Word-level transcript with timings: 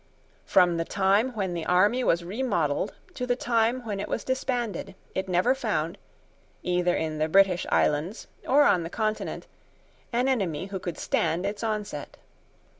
From 0.47 0.77
the 0.77 0.83
time 0.83 1.29
when 1.35 1.53
the 1.53 1.67
army 1.67 2.03
was 2.03 2.23
remodelled 2.23 2.95
to 3.13 3.27
the 3.27 3.35
time 3.35 3.85
when 3.85 3.99
it 3.99 4.07
was 4.09 4.23
disbanded, 4.23 4.95
it 5.13 5.29
never 5.29 5.53
found, 5.53 5.99
either 6.63 6.95
in 6.95 7.19
the 7.19 7.29
British 7.29 7.67
islands 7.69 8.25
or 8.47 8.63
on 8.63 8.81
the 8.81 8.89
Continent, 8.89 9.45
an 10.11 10.27
enemy 10.27 10.65
who 10.65 10.79
could 10.79 10.97
stand 10.97 11.45
its 11.45 11.63
onset. 11.63 12.17